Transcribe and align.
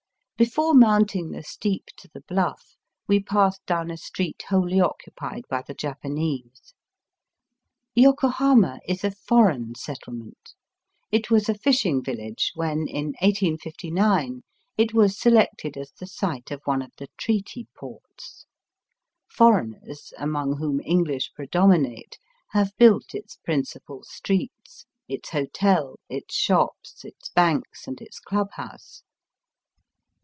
Before 0.37 0.73
mounting 0.73 1.29
the 1.29 1.43
steep 1.43 1.85
to 1.97 2.07
the 2.11 2.21
Bluff 2.21 2.75
we 3.07 3.21
passed 3.21 3.63
down 3.67 3.91
a 3.91 3.95
street 3.97 4.43
wholly 4.49 4.79
occupied 4.81 5.43
by 5.51 5.61
the 5.61 5.75
Japanese. 5.75 6.73
Yokohama 7.93 8.79
is 8.87 9.03
a 9.03 9.11
foreign 9.11 9.75
settle 9.75 10.13
ment. 10.13 10.55
It 11.11 11.29
was 11.29 11.47
a 11.47 11.53
fishing 11.53 12.01
village 12.03 12.53
when, 12.55 12.87
in 12.87 13.09
1859, 13.21 14.41
it 14.79 14.95
was 14.95 15.15
selected 15.15 15.77
as 15.77 15.91
the 15.91 16.07
site 16.07 16.49
of 16.49 16.61
one 16.65 16.81
of 16.81 16.89
the 16.97 17.09
treaty 17.19 17.67
ports. 17.77 18.47
Foreigners, 19.27 20.11
among 20.17 20.57
whom 20.57 20.81
English 20.83 21.33
predominate, 21.35 22.17
have 22.49 22.75
built 22.79 23.13
its 23.13 23.35
principal 23.43 24.01
streets, 24.03 24.87
its 25.07 25.29
hotel, 25.29 25.97
its 26.09 26.33
shops, 26.33 27.05
its 27.05 27.29
banks, 27.29 27.87
and 27.87 28.01
its 28.01 28.19
club 28.19 28.47
house. 28.53 29.03